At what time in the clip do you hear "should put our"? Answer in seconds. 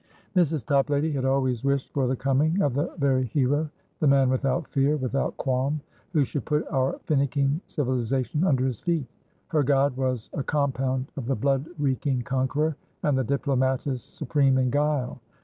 6.23-6.97